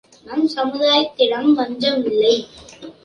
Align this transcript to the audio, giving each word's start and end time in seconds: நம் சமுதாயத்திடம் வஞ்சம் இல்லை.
நம் 0.25 0.45
சமுதாயத்திடம் 0.55 1.51
வஞ்சம் 1.53 2.01
இல்லை. 2.05 2.35